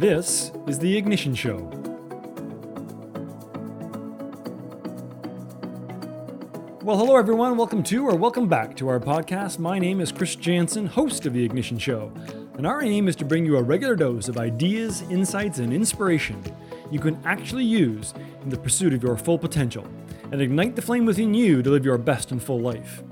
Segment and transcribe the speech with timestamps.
[0.00, 1.58] This is The Ignition Show.
[6.82, 7.58] Well, hello everyone.
[7.58, 9.58] Welcome to or welcome back to our podcast.
[9.58, 12.14] My name is Chris Jansen, host of The Ignition Show,
[12.56, 16.42] and our aim is to bring you a regular dose of ideas, insights, and inspiration
[16.90, 19.86] you can actually use in the pursuit of your full potential
[20.32, 23.02] and ignite the flame within you to live your best and full life.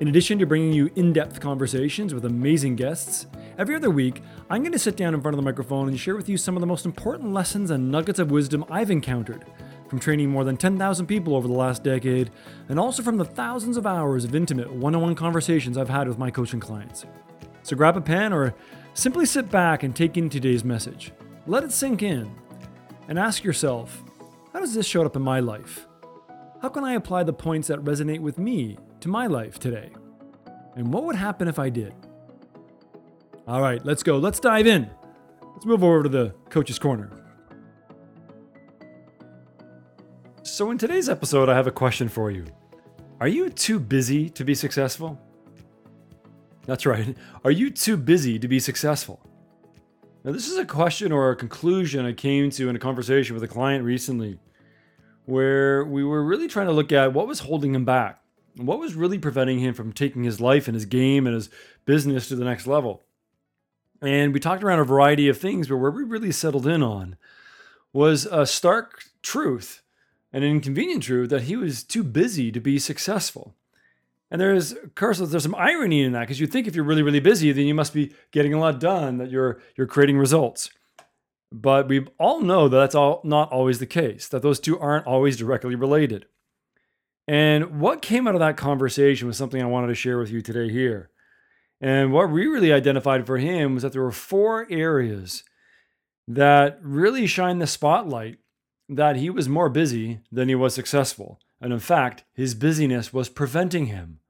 [0.00, 3.26] In addition to bringing you in depth conversations with amazing guests,
[3.58, 6.16] every other week I'm going to sit down in front of the microphone and share
[6.16, 9.44] with you some of the most important lessons and nuggets of wisdom I've encountered
[9.92, 12.30] from training more than 10,000 people over the last decade,
[12.70, 16.08] and also from the thousands of hours of intimate one on one conversations I've had
[16.08, 17.04] with my coaching clients.
[17.62, 18.54] So grab a pen or
[18.94, 21.12] simply sit back and take in today's message.
[21.46, 22.34] Let it sink in
[23.06, 24.02] and ask yourself
[24.54, 25.86] how does this show up in my life?
[26.62, 29.90] How can I apply the points that resonate with me to my life today?
[30.74, 31.92] And what would happen if I did?
[33.46, 34.18] All right, let's go.
[34.18, 34.88] Let's dive in.
[35.52, 37.10] Let's move over to the coach's corner.
[40.44, 42.44] So, in today's episode, I have a question for you.
[43.20, 45.20] Are you too busy to be successful?
[46.66, 47.16] That's right.
[47.44, 49.20] Are you too busy to be successful?
[50.24, 53.42] Now, this is a question or a conclusion I came to in a conversation with
[53.42, 54.38] a client recently
[55.24, 58.20] where we were really trying to look at what was holding him back
[58.56, 61.50] and what was really preventing him from taking his life and his game and his
[61.86, 63.02] business to the next level.
[64.02, 67.16] And we talked around a variety of things, but where we really settled in on
[67.92, 69.82] was a stark truth,
[70.32, 73.54] an inconvenient truth that he was too busy to be successful.
[74.28, 77.02] And there's, of course, there's some irony in that because you think if you're really,
[77.02, 80.70] really busy, then you must be getting a lot done, that you're you're creating results.
[81.52, 85.06] But we all know that that's all not always the case, that those two aren't
[85.06, 86.26] always directly related.
[87.28, 90.40] And what came out of that conversation was something I wanted to share with you
[90.40, 91.10] today here.
[91.82, 95.42] And what we really identified for him was that there were four areas
[96.28, 98.38] that really shined the spotlight
[98.88, 101.40] that he was more busy than he was successful.
[101.60, 104.20] And in fact, his busyness was preventing him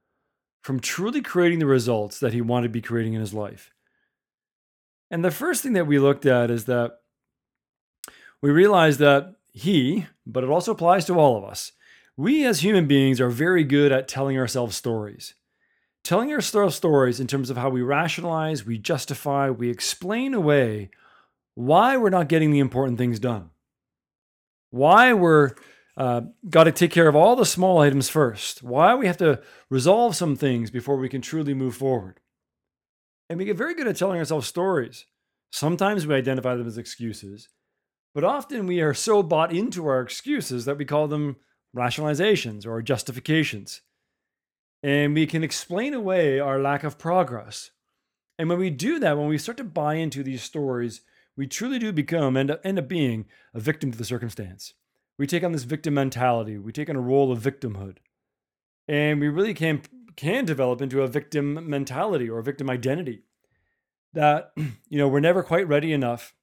[0.62, 3.72] from truly creating the results that he wanted to be creating in his life.
[5.10, 7.00] And the first thing that we looked at is that
[8.40, 11.72] we realized that he, but it also applies to all of us,
[12.16, 15.34] we as human beings are very good at telling ourselves stories.
[16.04, 20.90] Telling ourselves stories in terms of how we rationalize, we justify, we explain away
[21.54, 23.50] why we're not getting the important things done.
[24.70, 25.52] Why we're
[25.96, 28.62] uh, got to take care of all the small items first.
[28.62, 32.20] Why we have to resolve some things before we can truly move forward.
[33.28, 35.04] And we get very good at telling ourselves stories.
[35.50, 37.48] Sometimes we identify them as excuses,
[38.14, 41.36] but often we are so bought into our excuses that we call them
[41.76, 43.82] rationalizations or justifications.
[44.82, 47.70] And we can explain away our lack of progress.
[48.38, 51.02] And when we do that, when we start to buy into these stories,
[51.36, 54.74] we truly do become, end up, end up being, a victim to the circumstance.
[55.18, 56.58] We take on this victim mentality.
[56.58, 57.98] We take on a role of victimhood.
[58.88, 59.82] And we really can,
[60.16, 63.22] can develop into a victim mentality or a victim identity
[64.12, 66.34] that, you know, we're never quite ready enough.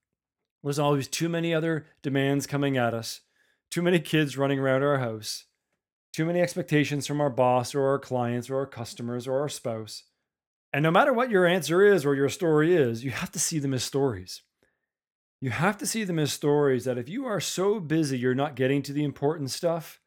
[0.63, 3.21] There's always too many other demands coming at us,
[3.69, 5.45] too many kids running around our house,
[6.19, 10.03] too many expectations from our boss or our clients or our customers or our spouse.
[10.73, 13.57] And no matter what your answer is or your story is, you have to see
[13.57, 14.41] them as stories.
[15.39, 18.57] You have to see them as stories that if you are so busy you're not
[18.57, 20.01] getting to the important stuff,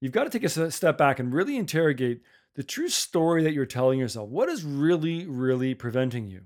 [0.00, 2.22] you've got to take a step back and really interrogate
[2.54, 4.28] the true story that you're telling yourself.
[4.28, 6.42] What is really, really preventing you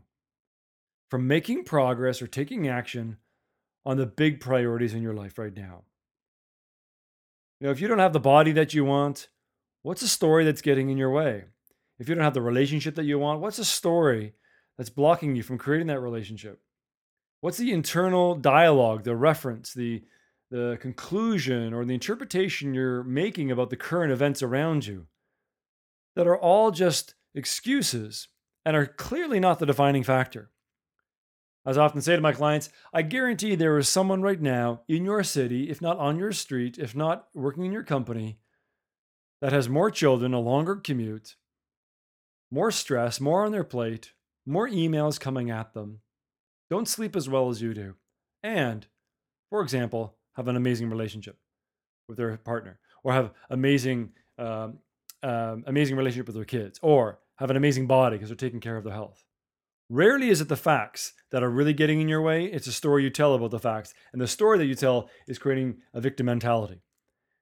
[1.10, 3.18] from making progress or taking action
[3.84, 5.82] on the big priorities in your life right now?
[7.62, 9.28] You know, if you don't have the body that you want,
[9.82, 11.44] what's a story that's getting in your way?
[12.00, 14.32] If you don't have the relationship that you want, what's a story
[14.76, 16.60] that's blocking you from creating that relationship?
[17.40, 20.02] What's the internal dialogue, the reference, the
[20.50, 25.06] the conclusion or the interpretation you're making about the current events around you
[26.16, 28.26] that are all just excuses
[28.66, 30.50] and are clearly not the defining factor.
[31.64, 35.04] As I often say to my clients, I guarantee there is someone right now in
[35.04, 38.38] your city, if not on your street, if not working in your company,
[39.40, 41.36] that has more children, a longer commute,
[42.50, 44.12] more stress, more on their plate,
[44.44, 46.00] more emails coming at them,
[46.68, 47.94] don't sleep as well as you do,
[48.42, 48.86] and,
[49.48, 51.38] for example, have an amazing relationship
[52.08, 54.78] with their partner, or have amazing, um,
[55.22, 58.76] um, amazing relationship with their kids, or have an amazing body because they're taking care
[58.76, 59.24] of their health.
[59.92, 62.46] Rarely is it the facts that are really getting in your way.
[62.46, 63.92] It's a story you tell about the facts.
[64.14, 66.80] And the story that you tell is creating a victim mentality.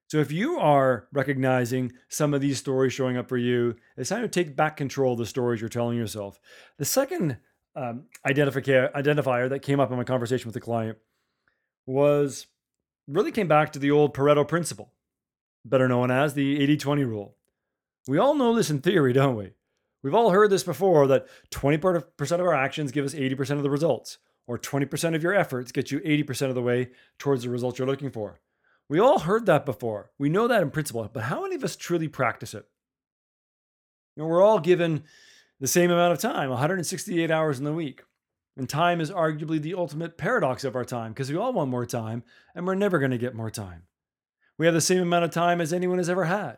[0.09, 4.23] So if you are recognizing some of these stories showing up for you, it's time
[4.23, 6.41] to take back control of the stories you're telling yourself.
[6.77, 7.37] The second
[7.73, 10.97] um, identifier identifier that came up in my conversation with the client
[11.85, 12.47] was
[13.07, 14.91] really came back to the old Pareto principle,
[15.63, 17.37] better known as the 80 20 rule.
[18.09, 19.53] We all know this in theory, don't we?
[20.03, 23.69] We've all heard this before that 20% of our actions give us 80% of the
[23.69, 24.17] results,
[24.47, 26.89] or 20% of your efforts get you 80% of the way
[27.19, 28.39] towards the results you're looking for.
[28.89, 30.11] We all heard that before.
[30.17, 32.67] We know that in principle, but how many of us truly practice it?
[34.15, 35.03] You know, we're all given
[35.59, 38.01] the same amount of time, 168 hours in the week.
[38.57, 41.85] And time is arguably the ultimate paradox of our time because we all want more
[41.85, 43.83] time and we're never going to get more time.
[44.57, 46.57] We have the same amount of time as anyone has ever had.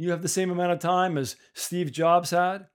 [0.00, 2.68] You have the same amount of time as Steve Jobs had,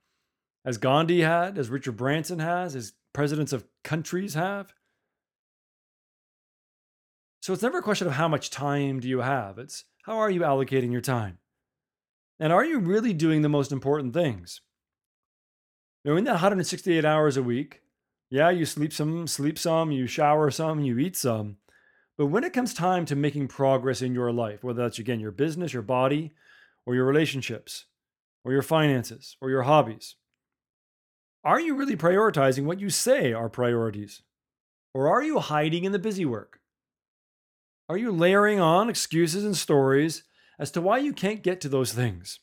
[0.63, 4.75] as Gandhi had, as Richard Branson has, as presidents of countries have.
[7.42, 10.30] So it's never a question of how much time do you have, it's how are
[10.30, 11.39] you allocating your time?
[12.39, 14.62] And are you really doing the most important things?
[16.04, 17.81] You in that 168 hours a week,
[18.30, 21.57] yeah, you sleep some, sleep some, you shower some, you eat some.
[22.19, 25.31] But when it comes time to making progress in your life, whether that's again your
[25.31, 26.31] business, your body,
[26.86, 27.86] or your relationships,
[28.44, 30.16] or your finances, or your hobbies,
[31.44, 34.24] are you really prioritizing what you say are priorities?
[34.94, 36.60] Or are you hiding in the busy work?
[37.88, 40.24] Are you layering on excuses and stories
[40.58, 42.40] as to why you can't get to those things?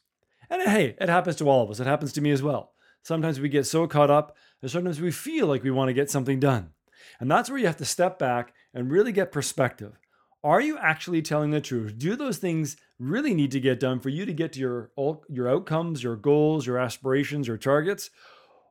[0.49, 1.81] And uh, hey, it happens to all of us.
[1.81, 2.75] It happens to me as well.
[3.03, 6.11] Sometimes we get so caught up, and sometimes we feel like we want to get
[6.11, 6.71] something done.
[7.19, 9.99] And that's where you have to step back and really get perspective.
[10.45, 11.99] Are you actually telling the truth?
[11.99, 14.91] Do those things really need to get done for you to get to your,
[15.29, 18.11] your outcomes, your goals, your aspirations, your targets?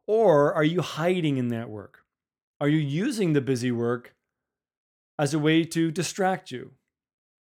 [0.05, 1.99] Or are you hiding in that work?
[2.59, 4.15] Are you using the busy work
[5.17, 6.71] as a way to distract you?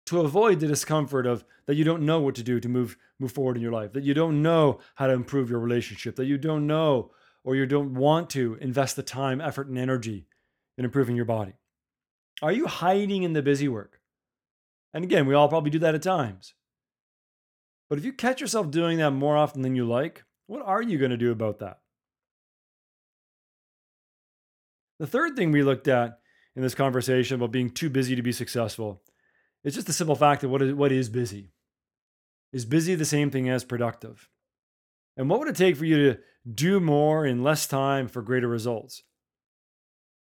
[0.07, 3.31] to avoid the discomfort of that you don't know what to do to move move
[3.31, 6.37] forward in your life, that you don't know how to improve your relationship, that you
[6.37, 7.11] don't know
[7.43, 10.27] or you don't want to invest the time, effort, and energy
[10.77, 11.53] in improving your body?
[12.41, 13.96] Are you hiding in the busy work?
[14.93, 16.53] And again, we all probably do that at times.
[17.89, 20.97] But if you catch yourself doing that more often than you like, what are you
[20.97, 21.79] going to do about that?
[24.99, 26.19] The third thing we looked at
[26.55, 29.03] in this conversation about being too busy to be successful
[29.63, 31.51] is just the simple fact that what is, what is busy?
[32.51, 34.29] Is busy the same thing as productive?
[35.15, 36.19] And what would it take for you to
[36.51, 39.03] do more in less time for greater results?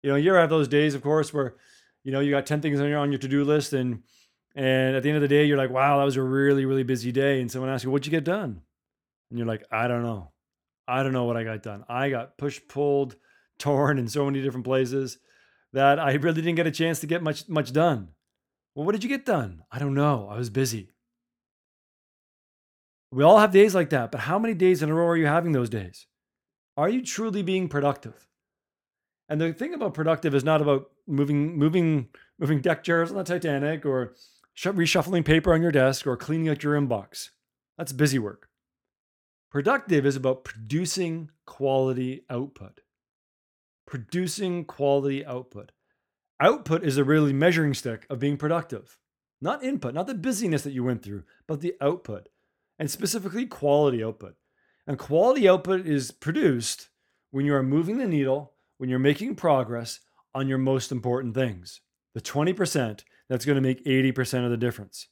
[0.02, 1.56] You know, you ever have those days, of course, where
[2.04, 4.04] you know you got 10 things on your on your to-do list and
[4.56, 6.84] and at the end of the day you're like, wow, that was a really, really
[6.84, 7.42] busy day.
[7.42, 8.62] And someone asks you, what'd you get done?
[9.30, 10.32] And you're like, I don't know.
[10.88, 11.86] I don't know what I got done.
[11.88, 13.16] I got pushed, pulled,
[13.60, 15.18] torn in so many different places
[15.74, 18.10] that I really didn't get a chance to get much much done.
[18.76, 19.62] Well, what did you get done?
[19.72, 20.28] I don't know.
[20.30, 20.90] I was busy.
[23.12, 25.28] We all have days like that, but how many days in a row are you
[25.28, 26.08] having those days?
[26.76, 28.28] Are you truly being productive?
[29.30, 32.10] And the thing about productive is not about moving, moving,
[32.40, 34.16] moving deck chairs on the Titanic or
[34.56, 37.30] reshuffling paper on your desk or cleaning out your inbox.
[37.78, 38.50] That's busy work.
[39.52, 42.82] Productive is about producing quality output.
[43.86, 45.72] Producing quality output.
[46.40, 48.98] Output is a really measuring stick of being productive.
[49.42, 52.30] Not input, not the busyness that you went through, but the output,
[52.80, 54.36] and specifically quality output.
[54.88, 56.90] And quality output is produced
[57.32, 60.00] when you are moving the needle, when you're making progress
[60.34, 61.82] on your most important things.
[62.14, 65.08] The 20% that's going to make 80% of the difference.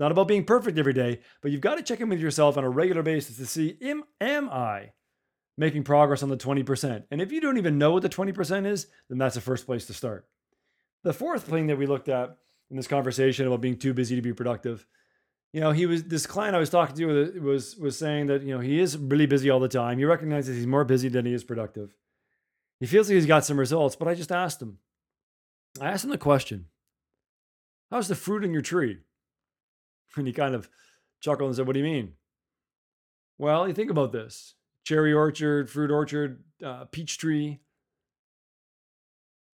[0.00, 2.64] Not about being perfect every day, but you've got to check in with yourself on
[2.64, 4.92] a regular basis to see am, am I
[5.58, 7.04] making progress on the 20%.
[7.10, 9.86] And if you don't even know what the 20% is, then that's the first place
[9.86, 10.26] to start.
[11.02, 12.36] The fourth thing that we looked at
[12.70, 14.86] in this conversation about being too busy to be productive,
[15.52, 18.54] you know, he was this client I was talking to was was saying that, you
[18.54, 19.98] know, he is really busy all the time.
[19.98, 21.96] He recognizes he's more busy than he is productive.
[22.80, 24.78] He feels like he's got some results, but I just asked him.
[25.80, 26.66] I asked him the question,
[27.90, 28.98] How's the fruit in your tree?
[30.16, 30.68] And he kind of
[31.20, 32.14] chuckled and said, What do you mean?
[33.38, 37.60] Well, you think about this cherry orchard, fruit orchard, uh, peach tree.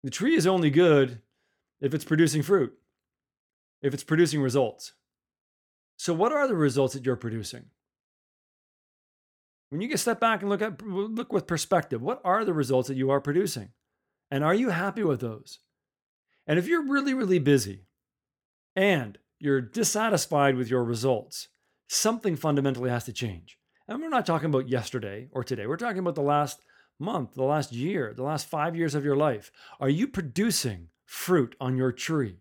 [0.04, 1.22] The tree is only good
[1.82, 2.74] if it's producing fruit,
[3.82, 4.94] if it's producing results.
[5.98, 7.66] So, what are the results that you're producing?
[9.70, 12.88] When you get step back and look at look with perspective, what are the results
[12.88, 13.70] that you are producing?
[14.30, 15.60] And are you happy with those?
[16.46, 17.86] And if you're really, really busy
[18.76, 21.50] and you're dissatisfied with your results,
[21.88, 23.58] something fundamentally has to change.
[23.88, 25.68] And we're not talking about yesterday or today.
[25.68, 26.62] We're talking about the last
[27.00, 29.52] month, the last year, the last five years of your life.
[29.80, 32.38] Are you producing fruit on your tree?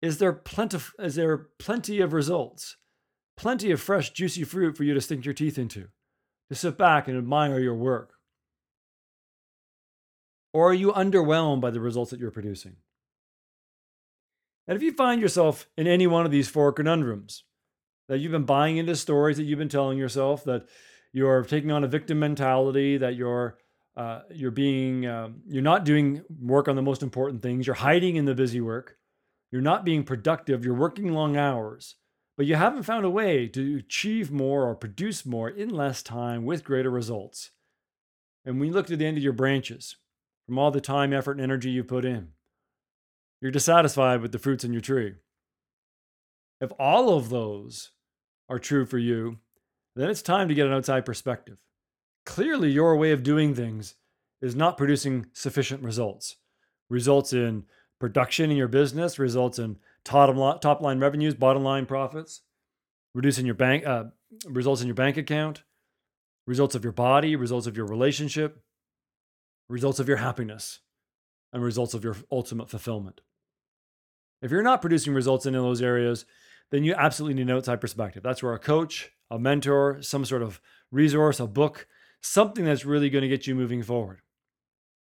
[0.00, 2.76] Is there plenty, is there plenty of results?
[3.36, 5.88] Plenty of fresh, juicy fruit for you to sink your teeth into,
[6.48, 8.14] to sit back and admire your work?
[10.54, 12.76] Or are you underwhelmed by the results that you're producing?
[14.68, 17.42] And if you find yourself in any one of these four conundrums,
[18.08, 20.66] that you've been buying into stories that you've been telling yourself, that
[21.12, 23.58] you're taking on a victim mentality, that you're
[23.96, 28.16] uh, you're being um, you're not doing work on the most important things, you're hiding
[28.16, 28.96] in the busy work,
[29.50, 31.96] you're not being productive, you're working long hours,
[32.36, 36.44] but you haven't found a way to achieve more or produce more in less time
[36.44, 37.50] with greater results.
[38.44, 39.96] And when you look to the end of your branches,
[40.46, 42.28] from all the time, effort, and energy you put in,
[43.40, 45.14] you're dissatisfied with the fruits in your tree.
[46.60, 47.90] If all of those
[48.48, 49.38] are true for you,
[49.96, 51.58] then it's time to get an outside perspective.
[52.26, 53.96] Clearly, your way of doing things
[54.40, 56.36] is not producing sufficient results.
[56.90, 57.64] Results in
[58.00, 62.42] production in your business, results in top, top line revenues, bottom line profits,
[63.14, 64.04] reducing your bank, uh,
[64.46, 65.62] results in your bank account,
[66.46, 68.62] results of your body, results of your relationship,
[69.68, 70.80] results of your happiness,
[71.52, 73.20] and results of your ultimate fulfillment.
[74.42, 76.26] If you're not producing results in those areas,
[76.70, 78.22] then you absolutely need an outside perspective.
[78.22, 81.86] That's where a coach, a mentor, some sort of resource, a book,
[82.20, 84.20] something that's really going to get you moving forward.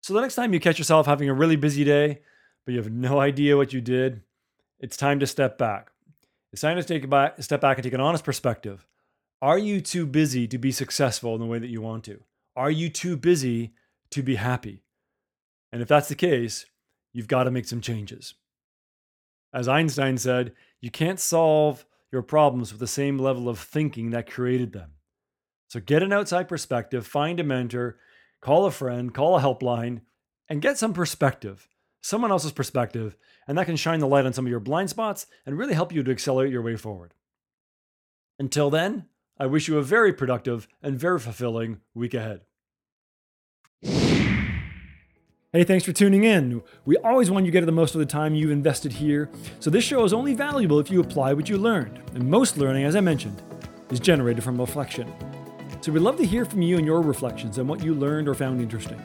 [0.02, 2.22] So the next time you catch yourself having a really busy day,
[2.66, 4.22] but you have no idea what you did,
[4.80, 5.92] it's time to step back.
[6.54, 8.86] It's time to take a back, step back and take an honest perspective.
[9.42, 12.24] Are you too busy to be successful in the way that you want to?
[12.56, 13.74] Are you too busy
[14.16, 14.82] to be happy?
[15.74, 16.66] And if that's the case,
[17.12, 18.34] you've got to make some changes.
[19.54, 24.32] As Einstein said, you can't solve your problems with the same level of thinking that
[24.32, 24.92] created them.
[25.68, 27.98] So get an outside perspective, find a mentor,
[28.40, 30.02] call a friend, call a helpline,
[30.48, 31.68] and get some perspective,
[32.02, 33.18] someone else's perspective,
[33.48, 35.92] and that can shine the light on some of your blind spots and really help
[35.92, 37.14] you to accelerate your way forward.
[38.40, 39.08] Until then,
[39.38, 42.42] I wish you a very productive and very fulfilling week ahead.
[45.56, 46.62] Hey, thanks for tuning in.
[46.84, 49.30] We always want you to get the most of the time you've invested here,
[49.62, 52.02] so this show is only valuable if you apply what you learned.
[52.14, 53.42] And most learning, as I mentioned,
[53.90, 55.10] is generated from reflection.
[55.80, 58.34] So we'd love to hear from you and your reflections on what you learned or
[58.34, 59.02] found interesting.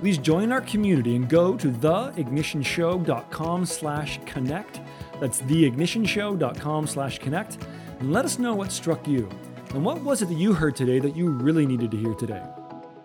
[0.00, 4.82] Please join our community and go to theignitionshow.com slash connect.
[5.18, 7.56] That's theignitionshow.com slash connect.
[8.00, 9.30] And let us know what struck you.
[9.70, 12.42] And what was it that you heard today that you really needed to hear today?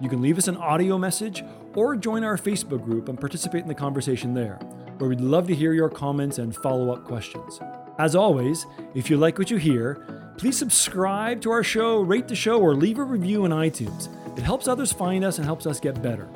[0.02, 1.44] You can leave us an audio message
[1.76, 4.56] or join our Facebook group and participate in the conversation there,
[4.98, 7.60] where we'd love to hear your comments and follow up questions.
[8.00, 8.66] As always,
[8.96, 10.04] if you like what you hear,
[10.40, 14.10] please subscribe to our show, rate the show, or leave a review in iTunes.
[14.36, 16.28] It helps others find us and helps us get better.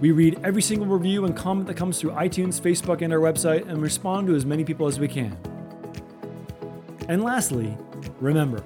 [0.00, 3.66] We read every single review and comment that comes through iTunes, Facebook, and our website
[3.66, 5.34] and respond to as many people as we can.
[7.08, 7.74] And lastly,
[8.20, 8.60] remember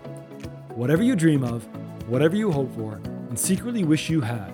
[0.74, 1.64] whatever you dream of,
[2.08, 3.00] whatever you hope for,
[3.38, 4.52] and secretly wish you had,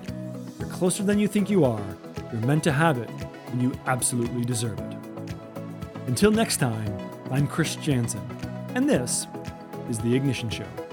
[0.59, 1.97] You're closer than you think you are,
[2.31, 3.09] you're meant to have it,
[3.47, 4.97] and you absolutely deserve it.
[6.05, 6.95] Until next time,
[7.31, 8.21] I'm Chris Jansen,
[8.75, 9.25] and this
[9.89, 10.84] is The Ignition Show.